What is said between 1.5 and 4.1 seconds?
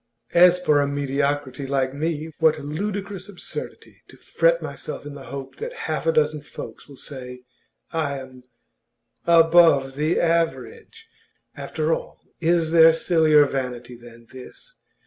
like me what ludicrous absurdity